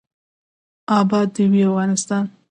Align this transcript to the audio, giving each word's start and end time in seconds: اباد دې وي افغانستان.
اباد 0.99 1.27
دې 1.35 1.45
وي 1.51 1.61
افغانستان. 1.69 2.23